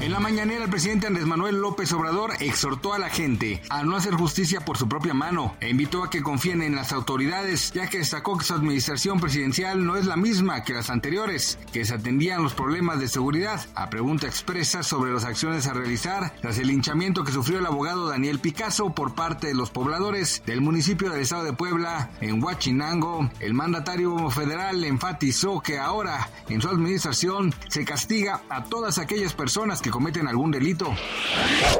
En 0.00 0.12
la 0.12 0.18
mañanera, 0.18 0.64
el 0.64 0.70
presidente 0.70 1.06
Andrés 1.06 1.26
Manuel 1.26 1.60
López 1.60 1.92
Obrador 1.92 2.32
exhortó 2.40 2.94
a 2.94 2.98
la 2.98 3.10
gente 3.10 3.60
a 3.68 3.82
no 3.84 3.96
hacer 3.96 4.14
justicia 4.14 4.64
por 4.64 4.78
su 4.78 4.88
propia 4.88 5.12
mano 5.12 5.54
e 5.60 5.68
invitó 5.68 6.02
a 6.02 6.08
que 6.08 6.22
confíen 6.22 6.62
en 6.62 6.74
las 6.74 6.92
autoridades, 6.92 7.70
ya 7.72 7.86
que 7.86 7.98
destacó 7.98 8.38
que 8.38 8.46
su 8.46 8.54
administración 8.54 9.20
presidencial 9.20 9.84
no 9.84 9.96
es 9.96 10.06
la 10.06 10.16
misma 10.16 10.64
que 10.64 10.72
las 10.72 10.88
anteriores, 10.88 11.58
que 11.70 11.84
se 11.84 11.94
atendían 11.94 12.42
los 12.42 12.54
problemas 12.54 12.98
de 12.98 13.08
seguridad. 13.08 13.60
A 13.74 13.90
pregunta 13.90 14.26
expresa 14.26 14.82
sobre 14.82 15.12
las 15.12 15.26
acciones 15.26 15.66
a 15.66 15.74
realizar 15.74 16.32
tras 16.40 16.56
el 16.56 16.68
linchamiento 16.68 17.22
que 17.22 17.32
sufrió 17.32 17.58
el 17.58 17.66
abogado 17.66 18.08
Daniel 18.08 18.38
Picasso 18.38 18.94
por 18.94 19.14
parte 19.14 19.48
de 19.48 19.54
los 19.54 19.70
pobladores 19.70 20.42
del 20.46 20.62
municipio 20.62 21.10
del 21.10 21.20
estado 21.20 21.44
de 21.44 21.52
Puebla, 21.52 22.08
en 22.22 22.42
Huachinango, 22.42 23.30
el 23.38 23.52
mandatario 23.52 24.30
federal 24.30 24.82
enfatizó 24.82 25.60
que 25.60 25.78
ahora, 25.78 26.30
en 26.48 26.62
su 26.62 26.70
administración, 26.70 27.52
se 27.68 27.84
castiga 27.84 28.40
a 28.48 28.64
todas 28.64 28.96
aquellas 28.96 29.34
personas 29.34 29.82
que 29.82 29.89
cometen 29.90 30.28
algún 30.28 30.50
delito. 30.50 30.94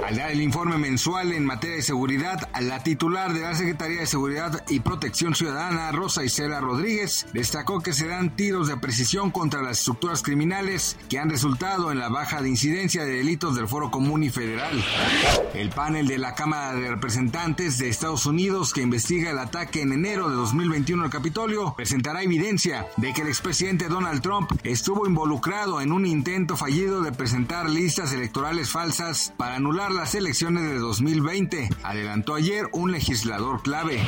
Al 0.06 0.16
dar 0.16 0.30
el 0.30 0.41
informe 0.41 0.78
mensual 0.78 1.33
en 1.33 1.44
materia 1.44 1.77
de 1.77 1.83
seguridad, 1.83 2.48
la 2.61 2.83
titular 2.83 3.33
de 3.33 3.41
la 3.41 3.55
Secretaría 3.55 4.00
de 4.00 4.06
Seguridad 4.06 4.64
y 4.69 4.80
Protección 4.80 5.34
Ciudadana, 5.34 5.92
Rosa 5.92 6.25
Isela 6.25 6.61
Rodríguez, 6.61 7.27
destacó 7.33 7.81
que 7.81 7.92
se 7.92 8.06
dan 8.06 8.36
tiros 8.36 8.69
de 8.69 8.77
precisión 8.77 9.31
contra 9.31 9.62
las 9.62 9.78
estructuras 9.78 10.22
criminales 10.22 10.97
que 11.08 11.19
han 11.19 11.31
resultado 11.31 11.92
en 11.92 11.98
la 11.98 12.08
baja 12.08 12.42
de 12.42 12.48
incidencia 12.48 13.05
de 13.05 13.12
delitos 13.12 13.56
del 13.56 13.69
Foro 13.69 13.91
Común 13.91 14.22
y 14.22 14.31
Federal. 14.31 14.83
El 15.55 15.70
panel 15.70 16.06
de 16.06 16.19
la 16.19 16.34
Cámara 16.34 16.75
de 16.75 16.91
Representantes 16.91 17.78
de 17.78 17.88
Estados 17.88 18.27
Unidos 18.27 18.72
que 18.72 18.83
investiga 18.83 19.31
el 19.31 19.38
ataque 19.38 19.83
en 19.83 19.92
enero 19.92 20.28
de 20.28 20.36
2021 20.36 21.05
al 21.05 21.11
Capitolio 21.11 21.75
presentará 21.77 22.22
evidencia 22.22 22.86
de 22.97 23.12
que 23.12 23.22
el 23.22 23.28
expresidente 23.28 23.88
Donald 23.88 24.22
Trump 24.22 24.50
estuvo 24.64 25.06
involucrado 25.06 25.81
en 25.81 25.92
un 25.92 26.06
intento 26.06 26.56
fallido 26.56 27.03
de 27.03 27.12
presentar 27.12 27.69
listas 27.69 27.99
electorales 28.00 28.70
falsas 28.70 29.34
para 29.36 29.56
anular 29.56 29.92
las 29.92 30.14
elecciones 30.14 30.64
de 30.64 30.78
2020, 30.78 31.68
adelantó 31.82 32.34
ayer 32.34 32.68
un 32.72 32.92
legislador 32.92 33.62
clave. 33.62 34.00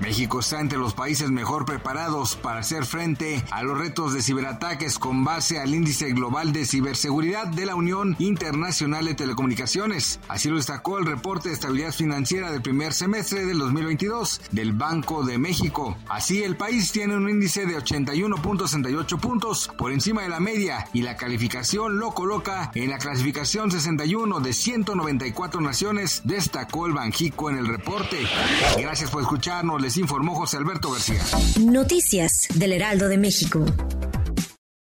México 0.00 0.40
está 0.40 0.60
entre 0.60 0.78
los 0.78 0.94
países 0.94 1.30
mejor 1.30 1.64
preparados 1.64 2.36
para 2.36 2.60
hacer 2.60 2.84
frente 2.84 3.42
a 3.50 3.62
los 3.62 3.78
retos 3.78 4.12
de 4.14 4.22
ciberataques 4.22 4.98
con 4.98 5.24
base 5.24 5.58
al 5.60 5.74
índice 5.74 6.12
global 6.12 6.52
de 6.52 6.66
ciberseguridad 6.66 7.46
de 7.46 7.66
la 7.66 7.74
Unión 7.74 8.16
Internacional 8.18 9.04
de 9.04 9.14
Telecomunicaciones. 9.14 10.20
Así 10.28 10.48
lo 10.48 10.56
destacó 10.56 10.98
el 10.98 11.06
reporte 11.06 11.48
de 11.48 11.54
estabilidad 11.54 11.92
financiera 11.92 12.50
del 12.50 12.62
primer 12.62 12.92
semestre 12.92 13.44
del 13.44 13.58
2022 13.58 14.40
del 14.50 14.72
Banco 14.72 15.24
de 15.24 15.38
México. 15.38 15.96
Así, 16.08 16.42
el 16.42 16.56
país 16.56 16.92
tiene 16.92 17.16
un 17.16 17.28
índice 17.28 17.66
de 17.66 17.76
81.68 17.76 19.20
puntos 19.20 19.70
por 19.76 19.92
encima 19.92 20.22
de 20.22 20.28
la 20.28 20.40
media 20.40 20.86
y 20.92 21.02
la 21.02 21.16
calificación 21.16 21.98
lo 21.98 22.12
coloca 22.12 22.70
en 22.88 22.92
la 22.92 22.98
clasificación 22.98 23.70
61 23.70 24.40
de 24.40 24.52
194 24.54 25.60
naciones, 25.60 26.22
destacó 26.24 26.86
el 26.86 26.94
Banjico 26.94 27.50
en 27.50 27.58
el 27.58 27.66
reporte. 27.66 28.16
Gracias 28.78 29.10
por 29.10 29.20
escucharnos, 29.20 29.82
les 29.82 29.98
informó 29.98 30.34
José 30.34 30.56
Alberto 30.56 30.90
García. 30.90 31.20
Noticias 31.60 32.48
del 32.54 32.72
Heraldo 32.72 33.08
de 33.08 33.18
México. 33.18 33.66